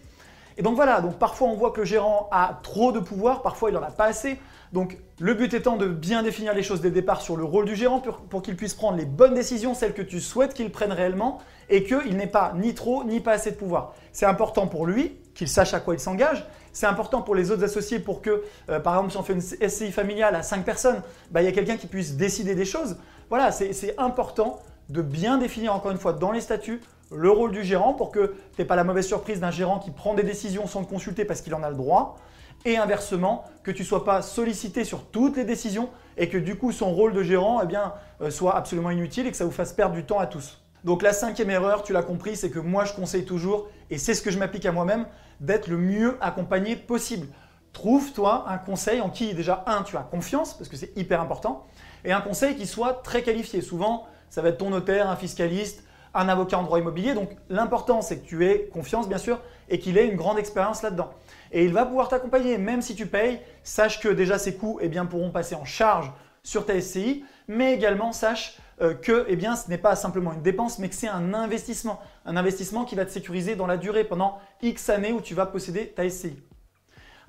Et 0.57 0.61
donc 0.61 0.75
voilà, 0.75 1.01
donc 1.01 1.17
parfois 1.17 1.47
on 1.47 1.55
voit 1.55 1.71
que 1.71 1.79
le 1.79 1.85
gérant 1.85 2.29
a 2.31 2.59
trop 2.63 2.91
de 2.91 2.99
pouvoir, 2.99 3.41
parfois 3.41 3.69
il 3.69 3.73
n'en 3.73 3.83
a 3.83 3.91
pas 3.91 4.05
assez. 4.05 4.39
Donc 4.71 4.97
le 5.19 5.33
but 5.35 5.53
étant 5.53 5.77
de 5.77 5.87
bien 5.87 6.23
définir 6.23 6.53
les 6.53 6.63
choses 6.63 6.81
dès 6.81 6.89
le 6.89 6.95
départ 6.95 7.21
sur 7.21 7.37
le 7.37 7.43
rôle 7.43 7.65
du 7.65 7.75
gérant 7.75 8.01
pour, 8.29 8.41
qu'il 8.41 8.55
puisse 8.55 8.73
prendre 8.73 8.97
les 8.97 9.05
bonnes 9.05 9.35
décisions, 9.35 9.73
celles 9.75 9.93
que 9.93 10.01
tu 10.01 10.19
souhaites 10.19 10.53
qu'il 10.53 10.71
prenne 10.71 10.91
réellement, 10.91 11.39
et 11.69 11.83
qu'il 11.83 12.17
n'ait 12.17 12.27
pas 12.27 12.53
ni 12.55 12.73
trop 12.73 13.03
ni 13.03 13.19
pas 13.19 13.33
assez 13.33 13.51
de 13.51 13.55
pouvoir. 13.55 13.93
C'est 14.11 14.25
important 14.25 14.67
pour 14.67 14.85
lui 14.85 15.17
qu'il 15.35 15.47
sache 15.47 15.73
à 15.73 15.79
quoi 15.79 15.93
il 15.93 15.99
s'engage. 15.99 16.45
C'est 16.71 16.87
important 16.87 17.21
pour 17.21 17.35
les 17.35 17.51
autres 17.51 17.63
associés 17.63 17.99
pour 17.99 18.21
que, 18.21 18.43
euh, 18.69 18.79
par 18.79 18.95
exemple, 18.95 19.11
si 19.11 19.17
on 19.17 19.23
fait 19.23 19.33
une 19.33 19.69
SCI 19.69 19.91
familiale 19.91 20.35
à 20.35 20.41
5 20.41 20.65
personnes, 20.65 21.03
bah, 21.29 21.43
il 21.43 21.45
y 21.45 21.47
a 21.47 21.51
quelqu'un 21.51 21.77
qui 21.77 21.85
puisse 21.85 22.15
décider 22.15 22.55
des 22.55 22.65
choses. 22.65 22.97
Voilà, 23.29 23.51
c'est 23.51 23.95
important 23.99 24.59
de 24.89 25.01
bien 25.01 25.37
définir 25.37 25.73
encore 25.73 25.91
une 25.91 25.97
fois 25.97 26.13
dans 26.13 26.31
les 26.31 26.41
statuts 26.41 26.81
le 27.15 27.29
rôle 27.29 27.51
du 27.51 27.63
gérant 27.63 27.93
pour 27.93 28.11
que 28.11 28.35
tu 28.55 28.61
n'aies 28.61 28.65
pas 28.65 28.75
la 28.75 28.83
mauvaise 28.83 29.07
surprise 29.07 29.39
d'un 29.39 29.51
gérant 29.51 29.79
qui 29.79 29.91
prend 29.91 30.13
des 30.13 30.23
décisions 30.23 30.67
sans 30.67 30.83
te 30.83 30.89
consulter 30.89 31.25
parce 31.25 31.41
qu'il 31.41 31.53
en 31.55 31.63
a 31.63 31.69
le 31.69 31.75
droit. 31.75 32.17
Et 32.65 32.77
inversement, 32.77 33.43
que 33.63 33.71
tu 33.71 33.81
ne 33.81 33.87
sois 33.87 34.05
pas 34.05 34.21
sollicité 34.21 34.85
sur 34.85 35.05
toutes 35.05 35.35
les 35.35 35.43
décisions 35.43 35.89
et 36.17 36.29
que 36.29 36.37
du 36.37 36.55
coup 36.55 36.71
son 36.71 36.93
rôle 36.93 37.13
de 37.13 37.21
gérant 37.21 37.61
eh 37.61 37.75
euh, 38.21 38.29
soit 38.29 38.55
absolument 38.55 38.89
inutile 38.89 39.27
et 39.27 39.31
que 39.31 39.37
ça 39.37 39.45
vous 39.45 39.51
fasse 39.51 39.73
perdre 39.73 39.95
du 39.95 40.05
temps 40.05 40.19
à 40.19 40.27
tous. 40.27 40.63
Donc 40.83 41.01
la 41.01 41.13
cinquième 41.13 41.49
erreur, 41.49 41.83
tu 41.83 41.93
l'as 41.93 42.03
compris, 42.03 42.35
c'est 42.35 42.49
que 42.49 42.59
moi 42.59 42.85
je 42.85 42.93
conseille 42.93 43.25
toujours, 43.25 43.67
et 43.89 43.97
c'est 43.97 44.13
ce 44.13 44.21
que 44.21 44.31
je 44.31 44.37
m'applique 44.37 44.65
à 44.65 44.71
moi-même, 44.71 45.05
d'être 45.39 45.67
le 45.67 45.77
mieux 45.77 46.17
accompagné 46.19 46.75
possible. 46.75 47.27
Trouve-toi 47.71 48.45
un 48.47 48.57
conseil 48.57 49.01
en 49.01 49.09
qui 49.09 49.33
déjà, 49.33 49.63
un, 49.65 49.83
tu 49.83 49.95
as 49.97 50.01
confiance, 50.01 50.53
parce 50.53 50.69
que 50.69 50.75
c'est 50.75 50.95
hyper 50.97 51.21
important, 51.21 51.65
et 52.03 52.11
un 52.11 52.21
conseil 52.21 52.55
qui 52.55 52.67
soit 52.67 53.01
très 53.01 53.23
qualifié. 53.23 53.61
Souvent, 53.61 54.07
ça 54.29 54.41
va 54.41 54.49
être 54.49 54.57
ton 54.57 54.69
notaire, 54.69 55.09
un 55.09 55.15
fiscaliste, 55.15 55.83
un 56.13 56.29
avocat 56.29 56.59
en 56.59 56.63
droit 56.63 56.79
immobilier. 56.79 57.13
Donc 57.13 57.29
l'important, 57.49 58.01
c'est 58.01 58.19
que 58.19 58.25
tu 58.25 58.45
aies 58.45 58.69
confiance, 58.71 59.07
bien 59.07 59.17
sûr, 59.17 59.39
et 59.69 59.79
qu'il 59.79 59.97
ait 59.97 60.07
une 60.07 60.15
grande 60.15 60.37
expérience 60.37 60.81
là-dedans. 60.81 61.11
Et 61.51 61.65
il 61.65 61.73
va 61.73 61.85
pouvoir 61.85 62.07
t'accompagner, 62.07 62.57
même 62.57 62.81
si 62.81 62.95
tu 62.95 63.05
payes. 63.05 63.39
Sache 63.63 63.99
que 63.99 64.09
déjà 64.09 64.37
ces 64.37 64.55
coûts 64.55 64.79
eh 64.81 64.89
bien, 64.89 65.05
pourront 65.05 65.31
passer 65.31 65.55
en 65.55 65.65
charge 65.65 66.11
sur 66.43 66.65
ta 66.65 66.79
SCI, 66.79 67.23
mais 67.47 67.73
également 67.73 68.11
sache 68.11 68.57
euh, 68.81 68.93
que 68.93 69.25
eh 69.29 69.35
bien, 69.35 69.55
ce 69.55 69.69
n'est 69.69 69.77
pas 69.77 69.95
simplement 69.95 70.33
une 70.33 70.41
dépense, 70.41 70.79
mais 70.79 70.89
que 70.89 70.95
c'est 70.95 71.07
un 71.07 71.33
investissement. 71.33 72.01
Un 72.25 72.35
investissement 72.35 72.85
qui 72.85 72.95
va 72.95 73.05
te 73.05 73.11
sécuriser 73.11 73.55
dans 73.55 73.67
la 73.67 73.77
durée 73.77 74.03
pendant 74.03 74.39
X 74.61 74.89
années 74.89 75.13
où 75.13 75.21
tu 75.21 75.35
vas 75.35 75.45
posséder 75.45 75.87
ta 75.87 76.09
SCI. 76.09 76.41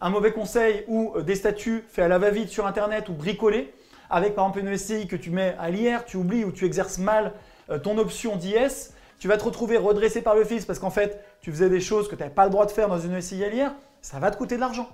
Un 0.00 0.10
mauvais 0.10 0.32
conseil 0.32 0.84
ou 0.88 1.12
euh, 1.16 1.22
des 1.22 1.36
statuts 1.36 1.84
faits 1.88 2.06
à 2.06 2.08
la 2.08 2.18
va-vite 2.18 2.48
sur 2.48 2.66
Internet 2.66 3.08
ou 3.08 3.12
bricolés, 3.12 3.72
avec 4.10 4.34
par 4.34 4.46
exemple 4.46 4.66
une 4.66 4.76
SCI 4.76 5.06
que 5.06 5.16
tu 5.16 5.30
mets 5.30 5.54
à 5.58 5.70
l'IR, 5.70 6.04
tu 6.04 6.16
oublies 6.16 6.44
ou 6.44 6.52
tu 6.52 6.64
exerces 6.64 6.98
mal 6.98 7.32
ton 7.82 7.98
option 7.98 8.36
d'IS, 8.36 8.92
tu 9.18 9.28
vas 9.28 9.36
te 9.36 9.44
retrouver 9.44 9.76
redressé 9.76 10.22
par 10.22 10.34
le 10.34 10.44
fisc 10.44 10.66
parce 10.66 10.78
qu'en 10.78 10.90
fait, 10.90 11.24
tu 11.40 11.50
faisais 11.50 11.70
des 11.70 11.80
choses 11.80 12.08
que 12.08 12.14
tu 12.14 12.20
n'avais 12.20 12.34
pas 12.34 12.44
le 12.44 12.50
droit 12.50 12.66
de 12.66 12.70
faire 12.70 12.88
dans 12.88 12.98
une 12.98 13.14
à 13.14 13.20
ça 14.02 14.18
va 14.18 14.30
te 14.30 14.36
coûter 14.36 14.56
de 14.56 14.60
l'argent. 14.60 14.88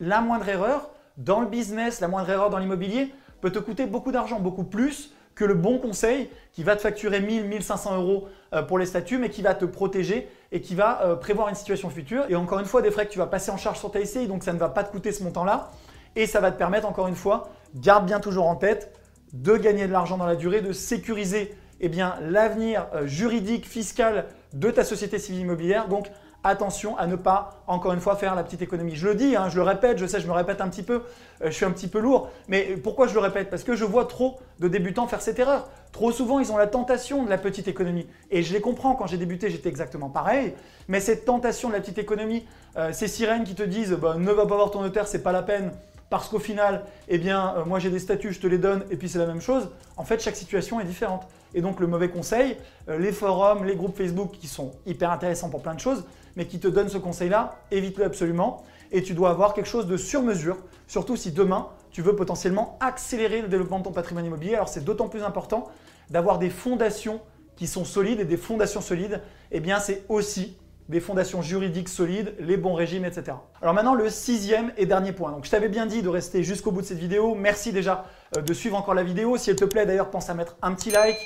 La 0.00 0.20
moindre 0.20 0.48
erreur 0.48 0.90
dans 1.16 1.40
le 1.40 1.46
business, 1.46 2.00
la 2.00 2.08
moindre 2.08 2.30
erreur 2.30 2.50
dans 2.50 2.58
l'immobilier 2.58 3.12
peut 3.40 3.50
te 3.50 3.58
coûter 3.58 3.86
beaucoup 3.86 4.12
d'argent, 4.12 4.38
beaucoup 4.38 4.64
plus 4.64 5.14
que 5.34 5.44
le 5.44 5.54
bon 5.54 5.78
conseil 5.78 6.28
qui 6.52 6.62
va 6.62 6.76
te 6.76 6.82
facturer 6.82 7.20
1000, 7.20 7.44
1500 7.44 7.96
euros 7.96 8.28
euh, 8.52 8.62
pour 8.62 8.78
les 8.78 8.84
statuts, 8.84 9.16
mais 9.16 9.30
qui 9.30 9.40
va 9.40 9.54
te 9.54 9.64
protéger 9.64 10.28
et 10.52 10.60
qui 10.60 10.74
va 10.74 11.02
euh, 11.02 11.16
prévoir 11.16 11.48
une 11.48 11.54
situation 11.54 11.88
future. 11.88 12.24
Et 12.28 12.36
encore 12.36 12.58
une 12.58 12.66
fois, 12.66 12.82
des 12.82 12.90
frais 12.90 13.06
que 13.06 13.12
tu 13.12 13.18
vas 13.18 13.26
passer 13.26 13.50
en 13.50 13.56
charge 13.56 13.78
sur 13.78 13.90
ta 13.90 14.04
SCI, 14.04 14.26
donc 14.26 14.44
ça 14.44 14.52
ne 14.52 14.58
va 14.58 14.68
pas 14.68 14.84
te 14.84 14.90
coûter 14.90 15.12
ce 15.12 15.22
montant-là. 15.22 15.70
Et 16.16 16.26
ça 16.26 16.40
va 16.40 16.50
te 16.50 16.58
permettre, 16.58 16.86
encore 16.86 17.08
une 17.08 17.14
fois, 17.14 17.48
garde 17.74 18.04
bien 18.04 18.20
toujours 18.20 18.46
en 18.46 18.56
tête, 18.56 18.94
de 19.32 19.56
gagner 19.56 19.86
de 19.86 19.92
l'argent 19.92 20.18
dans 20.18 20.26
la 20.26 20.36
durée, 20.36 20.60
de 20.60 20.72
sécuriser 20.72 21.56
eh 21.80 21.88
bien, 21.88 22.16
l'avenir 22.22 22.86
euh, 22.94 23.06
juridique, 23.06 23.66
fiscal 23.66 24.26
de 24.52 24.70
ta 24.70 24.84
société 24.84 25.18
civile 25.18 25.42
immobilière. 25.42 25.88
Donc, 25.88 26.10
attention 26.42 26.96
à 26.96 27.06
ne 27.06 27.16
pas, 27.16 27.62
encore 27.66 27.92
une 27.92 28.00
fois, 28.00 28.16
faire 28.16 28.34
la 28.34 28.42
petite 28.42 28.62
économie. 28.62 28.96
Je 28.96 29.06
le 29.06 29.14
dis, 29.14 29.36
hein, 29.36 29.48
je 29.48 29.56
le 29.56 29.62
répète, 29.62 29.98
je 29.98 30.06
sais, 30.06 30.20
je 30.20 30.26
me 30.26 30.32
répète 30.32 30.60
un 30.60 30.68
petit 30.68 30.82
peu, 30.82 31.02
euh, 31.42 31.46
je 31.46 31.50
suis 31.50 31.64
un 31.64 31.70
petit 31.70 31.88
peu 31.88 31.98
lourd, 31.98 32.30
mais 32.48 32.76
pourquoi 32.82 33.06
je 33.06 33.14
le 33.14 33.20
répète? 33.20 33.50
Parce 33.50 33.62
que 33.62 33.74
je 33.74 33.84
vois 33.84 34.06
trop 34.06 34.38
de 34.58 34.68
débutants 34.68 35.06
faire 35.06 35.20
cette 35.20 35.38
erreur. 35.38 35.68
Trop 35.92 36.12
souvent, 36.12 36.38
ils 36.38 36.52
ont 36.52 36.56
la 36.56 36.66
tentation 36.66 37.24
de 37.24 37.30
la 37.30 37.38
petite 37.38 37.68
économie. 37.68 38.06
Et 38.30 38.42
je 38.42 38.52
les 38.52 38.60
comprends, 38.60 38.94
quand 38.94 39.06
j'ai 39.06 39.18
débuté, 39.18 39.50
j'étais 39.50 39.68
exactement 39.68 40.08
pareil, 40.08 40.54
mais 40.88 41.00
cette 41.00 41.24
tentation 41.24 41.68
de 41.68 41.74
la 41.74 41.80
petite 41.80 41.98
économie, 41.98 42.46
euh, 42.76 42.92
ces 42.92 43.08
sirènes 43.08 43.44
qui 43.44 43.54
te 43.54 43.62
disent 43.62 43.92
bah, 43.92 44.14
ne 44.16 44.32
va 44.32 44.46
pas 44.46 44.56
voir 44.56 44.70
ton 44.70 44.82
notaire, 44.82 45.06
c'est 45.06 45.22
pas 45.22 45.32
la 45.32 45.42
peine, 45.42 45.72
parce 46.08 46.28
qu'au 46.28 46.38
final, 46.38 46.84
eh 47.08 47.18
bien, 47.18 47.54
moi 47.66 47.78
j'ai 47.78 47.90
des 47.90 48.00
statuts, 48.00 48.32
je 48.32 48.40
te 48.40 48.46
les 48.46 48.58
donne, 48.58 48.84
et 48.90 48.96
puis 48.96 49.08
c'est 49.08 49.18
la 49.18 49.26
même 49.26 49.40
chose. 49.40 49.68
En 49.96 50.04
fait, 50.04 50.20
chaque 50.20 50.36
situation 50.36 50.80
est 50.80 50.84
différente. 50.84 51.28
Et 51.54 51.60
donc 51.60 51.80
le 51.80 51.86
mauvais 51.86 52.08
conseil, 52.08 52.56
euh, 52.88 52.98
les 52.98 53.12
forums, 53.12 53.64
les 53.64 53.76
groupes 53.76 53.96
Facebook 53.96 54.32
qui 54.32 54.46
sont 54.46 54.72
hyper 54.86 55.10
intéressants 55.10 55.50
pour 55.50 55.62
plein 55.62 55.74
de 55.74 55.80
choses, 55.80 56.04
mais 56.36 56.46
qui 56.46 56.60
te 56.60 56.68
donnent 56.68 56.88
ce 56.88 56.98
conseil-là, 56.98 57.58
évite-le 57.70 58.04
absolument. 58.04 58.64
Et 58.92 59.02
tu 59.02 59.14
dois 59.14 59.30
avoir 59.30 59.54
quelque 59.54 59.68
chose 59.68 59.86
de 59.86 59.96
sur 59.96 60.22
mesure, 60.22 60.56
surtout 60.86 61.16
si 61.16 61.32
demain 61.32 61.68
tu 61.90 62.02
veux 62.02 62.14
potentiellement 62.14 62.76
accélérer 62.80 63.42
le 63.42 63.48
développement 63.48 63.78
de 63.78 63.84
ton 63.84 63.92
patrimoine 63.92 64.26
immobilier. 64.26 64.54
Alors 64.54 64.68
c'est 64.68 64.84
d'autant 64.84 65.08
plus 65.08 65.22
important 65.22 65.68
d'avoir 66.10 66.38
des 66.38 66.50
fondations 66.50 67.20
qui 67.56 67.66
sont 67.66 67.84
solides 67.84 68.20
et 68.20 68.24
des 68.24 68.36
fondations 68.36 68.80
solides, 68.80 69.20
eh 69.50 69.60
bien 69.60 69.80
c'est 69.80 70.04
aussi 70.08 70.56
des 70.90 71.00
fondations 71.00 71.40
juridiques 71.40 71.88
solides, 71.88 72.34
les 72.40 72.56
bons 72.56 72.74
régimes, 72.74 73.04
etc. 73.04 73.36
Alors 73.62 73.74
maintenant, 73.74 73.94
le 73.94 74.10
sixième 74.10 74.72
et 74.76 74.86
dernier 74.86 75.12
point. 75.12 75.30
Donc 75.30 75.44
je 75.44 75.50
t'avais 75.50 75.68
bien 75.68 75.86
dit 75.86 76.02
de 76.02 76.08
rester 76.08 76.42
jusqu'au 76.42 76.72
bout 76.72 76.82
de 76.82 76.86
cette 76.86 76.98
vidéo. 76.98 77.36
Merci 77.36 77.72
déjà 77.72 78.06
euh, 78.36 78.42
de 78.42 78.52
suivre 78.52 78.76
encore 78.76 78.94
la 78.94 79.04
vidéo. 79.04 79.36
Si 79.36 79.50
elle 79.50 79.56
te 79.56 79.64
plaît, 79.64 79.86
d'ailleurs, 79.86 80.10
pense 80.10 80.28
à 80.30 80.34
mettre 80.34 80.56
un 80.62 80.74
petit 80.74 80.90
like 80.90 81.16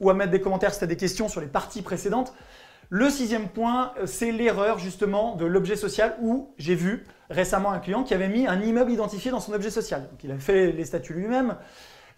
ou 0.00 0.10
à 0.10 0.14
mettre 0.14 0.30
des 0.30 0.40
commentaires 0.40 0.72
si 0.72 0.78
tu 0.78 0.84
as 0.84 0.88
des 0.88 0.96
questions 0.96 1.28
sur 1.28 1.40
les 1.40 1.46
parties 1.46 1.82
précédentes. 1.82 2.32
Le 2.90 3.10
sixième 3.10 3.48
point, 3.48 3.92
euh, 3.98 4.06
c'est 4.06 4.30
l'erreur 4.30 4.78
justement 4.78 5.36
de 5.36 5.44
l'objet 5.44 5.76
social 5.76 6.16
où 6.20 6.54
j'ai 6.58 6.74
vu 6.74 7.04
récemment 7.30 7.72
un 7.72 7.78
client 7.78 8.04
qui 8.04 8.14
avait 8.14 8.28
mis 8.28 8.46
un 8.46 8.60
immeuble 8.60 8.92
identifié 8.92 9.30
dans 9.30 9.40
son 9.40 9.52
objet 9.52 9.70
social. 9.70 10.08
Donc 10.10 10.22
il 10.22 10.30
a 10.30 10.38
fait 10.38 10.72
les 10.72 10.84
statuts 10.84 11.14
lui-même. 11.14 11.56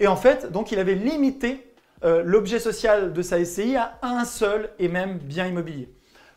Et 0.00 0.06
en 0.06 0.16
fait, 0.16 0.50
donc 0.50 0.72
il 0.72 0.78
avait 0.78 0.94
limité 0.94 1.72
euh, 2.04 2.22
l'objet 2.24 2.58
social 2.58 3.12
de 3.12 3.22
sa 3.22 3.42
SCI 3.42 3.76
à 3.76 3.98
un 4.02 4.24
seul 4.24 4.70
et 4.78 4.88
même 4.88 5.18
bien 5.18 5.46
immobilier. 5.46 5.90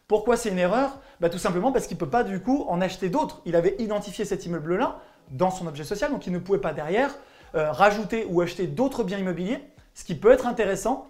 Pourquoi 0.07 0.37
c'est 0.37 0.49
une 0.49 0.59
erreur? 0.59 0.99
Bah, 1.19 1.29
Tout 1.29 1.37
simplement 1.37 1.71
parce 1.71 1.85
qu'il 1.85 1.97
ne 1.97 1.99
peut 1.99 2.09
pas 2.09 2.23
du 2.23 2.39
coup 2.39 2.65
en 2.69 2.81
acheter 2.81 3.09
d'autres. 3.09 3.41
Il 3.45 3.55
avait 3.55 3.75
identifié 3.79 4.25
cet 4.25 4.45
immeuble-là 4.45 5.01
dans 5.31 5.51
son 5.51 5.67
objet 5.67 5.83
social, 5.83 6.11
donc 6.11 6.25
il 6.25 6.33
ne 6.33 6.39
pouvait 6.39 6.59
pas 6.59 6.73
derrière 6.73 7.13
euh, 7.55 7.71
rajouter 7.71 8.25
ou 8.29 8.41
acheter 8.41 8.67
d'autres 8.67 9.03
biens 9.03 9.17
immobiliers, 9.17 9.59
ce 9.93 10.03
qui 10.03 10.15
peut 10.15 10.31
être 10.31 10.47
intéressant. 10.47 11.07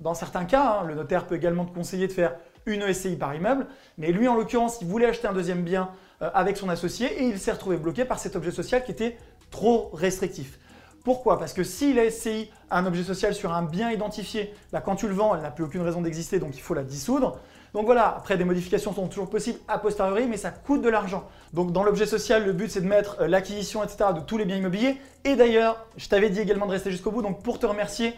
Dans 0.00 0.14
certains 0.14 0.44
cas, 0.44 0.80
hein, 0.80 0.84
le 0.86 0.94
notaire 0.94 1.26
peut 1.26 1.36
également 1.36 1.64
te 1.64 1.72
conseiller 1.72 2.06
de 2.06 2.12
faire 2.12 2.34
une 2.66 2.92
SCI 2.92 3.16
par 3.16 3.34
immeuble, 3.34 3.66
mais 3.96 4.12
lui 4.12 4.28
en 4.28 4.36
l'occurrence, 4.36 4.78
il 4.80 4.86
voulait 4.86 5.06
acheter 5.06 5.26
un 5.26 5.32
deuxième 5.32 5.62
bien 5.62 5.90
euh, 6.22 6.30
avec 6.34 6.56
son 6.56 6.68
associé 6.68 7.22
et 7.22 7.24
il 7.24 7.38
s'est 7.38 7.52
retrouvé 7.52 7.76
bloqué 7.76 8.04
par 8.04 8.18
cet 8.18 8.36
objet 8.36 8.50
social 8.50 8.84
qui 8.84 8.90
était 8.90 9.16
trop 9.50 9.90
restrictif. 9.94 10.58
Pourquoi? 11.04 11.38
Parce 11.38 11.54
que 11.54 11.64
s'il 11.64 11.98
a 11.98 12.10
SCI 12.10 12.50
un 12.70 12.84
objet 12.84 13.02
social 13.02 13.34
sur 13.34 13.54
un 13.54 13.62
bien 13.62 13.90
identifié, 13.90 14.52
bah, 14.72 14.82
quand 14.82 14.96
tu 14.96 15.08
le 15.08 15.14
vends, 15.14 15.34
elle 15.34 15.42
n'a 15.42 15.50
plus 15.50 15.64
aucune 15.64 15.80
raison 15.80 16.02
d'exister, 16.02 16.38
donc 16.38 16.56
il 16.56 16.60
faut 16.60 16.74
la 16.74 16.82
dissoudre. 16.82 17.38
Donc 17.74 17.84
voilà, 17.84 18.14
après 18.16 18.36
des 18.36 18.44
modifications 18.44 18.92
sont 18.92 19.08
toujours 19.08 19.28
possibles 19.28 19.58
a 19.68 19.78
posteriori, 19.78 20.26
mais 20.26 20.36
ça 20.36 20.50
coûte 20.50 20.82
de 20.82 20.88
l'argent. 20.88 21.24
Donc 21.52 21.72
dans 21.72 21.82
l'objet 21.82 22.06
social, 22.06 22.44
le 22.44 22.52
but 22.52 22.70
c'est 22.70 22.80
de 22.80 22.86
mettre 22.86 23.18
euh, 23.20 23.28
l'acquisition, 23.28 23.82
etc. 23.84 24.10
de 24.14 24.20
tous 24.20 24.38
les 24.38 24.44
biens 24.44 24.56
immobiliers. 24.56 24.96
Et 25.24 25.36
d'ailleurs, 25.36 25.86
je 25.96 26.08
t'avais 26.08 26.30
dit 26.30 26.40
également 26.40 26.66
de 26.66 26.72
rester 26.72 26.90
jusqu'au 26.90 27.10
bout, 27.10 27.22
donc 27.22 27.42
pour 27.42 27.58
te 27.58 27.66
remercier, 27.66 28.14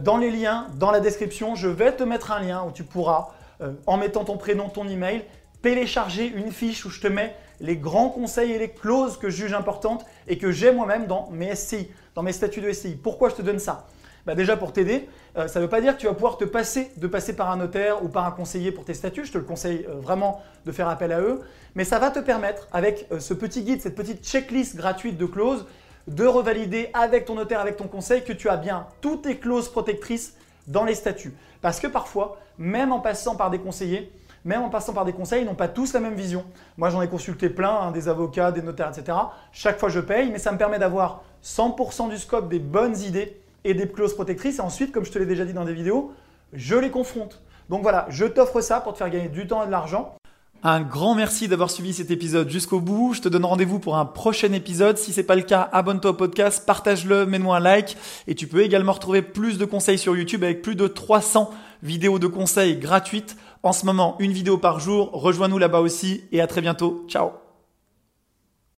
dans 0.00 0.16
les 0.16 0.30
liens, 0.30 0.66
dans 0.74 0.90
la 0.90 1.00
description, 1.00 1.54
je 1.54 1.68
vais 1.68 1.92
te 1.92 2.02
mettre 2.02 2.32
un 2.32 2.40
lien 2.40 2.64
où 2.66 2.72
tu 2.72 2.82
pourras, 2.82 3.28
euh, 3.62 3.72
en 3.86 3.96
mettant 3.96 4.24
ton 4.24 4.36
prénom, 4.36 4.68
ton 4.68 4.86
email, 4.88 5.24
télécharger 5.62 6.26
une 6.26 6.52
fiche 6.52 6.84
où 6.84 6.90
je 6.90 7.00
te 7.00 7.06
mets 7.08 7.34
les 7.60 7.76
grands 7.76 8.10
conseils 8.10 8.52
et 8.52 8.58
les 8.58 8.70
clauses 8.70 9.16
que 9.16 9.30
je 9.30 9.36
juge 9.36 9.54
importantes 9.54 10.04
et 10.28 10.36
que 10.36 10.52
j'ai 10.52 10.72
moi-même 10.72 11.06
dans 11.06 11.30
mes 11.30 11.54
SCI, 11.54 11.90
dans 12.14 12.22
mes 12.22 12.32
statuts 12.32 12.60
de 12.60 12.70
SCI. 12.70 12.96
Pourquoi 12.96 13.30
je 13.30 13.36
te 13.36 13.42
donne 13.42 13.58
ça? 13.58 13.86
Bah, 14.26 14.34
déjà 14.34 14.56
pour 14.56 14.72
t'aider, 14.72 15.08
euh, 15.36 15.46
ça 15.46 15.60
ne 15.60 15.64
veut 15.64 15.70
pas 15.70 15.80
dire 15.80 15.94
que 15.94 16.00
tu 16.00 16.06
vas 16.06 16.12
pouvoir 16.12 16.36
te 16.36 16.44
passer 16.44 16.90
de 16.96 17.06
passer 17.06 17.34
par 17.34 17.50
un 17.50 17.56
notaire 17.56 18.04
ou 18.04 18.08
par 18.08 18.26
un 18.26 18.32
conseiller 18.32 18.72
pour 18.72 18.84
tes 18.84 18.92
statuts. 18.92 19.24
Je 19.24 19.32
te 19.32 19.38
le 19.38 19.44
conseille 19.44 19.86
euh, 19.88 19.94
vraiment 20.00 20.42
de 20.66 20.72
faire 20.72 20.88
appel 20.88 21.12
à 21.12 21.20
eux. 21.20 21.40
Mais 21.76 21.84
ça 21.84 21.98
va 21.98 22.10
te 22.10 22.18
permettre, 22.18 22.66
avec 22.72 23.06
euh, 23.12 23.20
ce 23.20 23.34
petit 23.34 23.62
guide, 23.62 23.80
cette 23.80 23.94
petite 23.94 24.26
checklist 24.26 24.76
gratuite 24.76 25.16
de 25.16 25.26
clauses, 25.26 25.64
de 26.06 26.24
revalider 26.26 26.90
avec 26.94 27.24
ton 27.24 27.34
notaire, 27.34 27.60
avec 27.60 27.76
ton 27.76 27.88
conseil, 27.88 28.24
que 28.24 28.32
tu 28.32 28.48
as 28.48 28.56
bien 28.56 28.86
toutes 29.00 29.22
tes 29.22 29.38
clauses 29.38 29.68
protectrices 29.68 30.36
dans 30.66 30.84
les 30.84 30.94
statuts. 30.94 31.34
Parce 31.60 31.80
que 31.80 31.86
parfois, 31.86 32.38
même 32.58 32.92
en 32.92 33.00
passant 33.00 33.36
par 33.36 33.50
des 33.50 33.58
conseillers, 33.58 34.12
même 34.44 34.62
en 34.62 34.68
passant 34.68 34.92
par 34.92 35.04
des 35.04 35.12
conseils, 35.12 35.42
ils 35.42 35.46
n'ont 35.46 35.56
pas 35.56 35.66
tous 35.66 35.92
la 35.92 36.00
même 36.00 36.14
vision. 36.14 36.44
Moi, 36.76 36.88
j'en 36.90 37.02
ai 37.02 37.08
consulté 37.08 37.48
plein, 37.48 37.74
hein, 37.80 37.90
des 37.90 38.08
avocats, 38.08 38.52
des 38.52 38.62
notaires, 38.62 38.90
etc. 38.96 39.18
Chaque 39.50 39.80
fois, 39.80 39.88
je 39.88 39.98
paye, 39.98 40.30
mais 40.30 40.38
ça 40.38 40.52
me 40.52 40.58
permet 40.58 40.78
d'avoir 40.78 41.24
100% 41.42 42.08
du 42.10 42.16
scope 42.16 42.48
des 42.48 42.60
bonnes 42.60 42.96
idées 43.00 43.40
et 43.64 43.74
des 43.74 43.88
clauses 43.88 44.14
protectrices. 44.14 44.58
Et 44.58 44.62
ensuite, 44.62 44.92
comme 44.92 45.04
je 45.04 45.10
te 45.10 45.18
l'ai 45.18 45.26
déjà 45.26 45.44
dit 45.44 45.52
dans 45.52 45.64
des 45.64 45.74
vidéos, 45.74 46.12
je 46.52 46.76
les 46.76 46.90
confronte. 46.90 47.42
Donc 47.68 47.82
voilà, 47.82 48.06
je 48.08 48.24
t'offre 48.24 48.60
ça 48.60 48.80
pour 48.80 48.92
te 48.92 48.98
faire 48.98 49.10
gagner 49.10 49.28
du 49.28 49.48
temps 49.48 49.64
et 49.64 49.66
de 49.66 49.72
l'argent. 49.72 50.16
Un 50.62 50.80
grand 50.80 51.14
merci 51.14 51.48
d'avoir 51.48 51.70
suivi 51.70 51.92
cet 51.92 52.10
épisode 52.10 52.50
jusqu'au 52.50 52.80
bout. 52.80 53.14
Je 53.14 53.20
te 53.20 53.28
donne 53.28 53.44
rendez-vous 53.44 53.78
pour 53.78 53.96
un 53.96 54.04
prochain 54.04 54.52
épisode. 54.52 54.98
Si 54.98 55.12
c'est 55.12 55.22
pas 55.22 55.36
le 55.36 55.42
cas, 55.42 55.68
abonne-toi 55.72 56.10
au 56.10 56.14
podcast, 56.14 56.64
partage-le, 56.66 57.24
mets-moi 57.26 57.58
un 57.58 57.60
like. 57.60 57.96
Et 58.26 58.34
tu 58.34 58.46
peux 58.46 58.62
également 58.62 58.92
retrouver 58.92 59.22
plus 59.22 59.58
de 59.58 59.64
conseils 59.64 59.98
sur 59.98 60.16
YouTube 60.16 60.42
avec 60.42 60.62
plus 60.62 60.74
de 60.74 60.86
300 60.88 61.50
vidéos 61.82 62.18
de 62.18 62.26
conseils 62.26 62.76
gratuites. 62.78 63.36
En 63.62 63.72
ce 63.72 63.86
moment, 63.86 64.16
une 64.18 64.32
vidéo 64.32 64.58
par 64.58 64.80
jour. 64.80 65.10
Rejoins-nous 65.12 65.58
là-bas 65.58 65.80
aussi 65.80 66.24
et 66.32 66.40
à 66.40 66.46
très 66.46 66.62
bientôt. 66.62 67.04
Ciao 67.08 67.45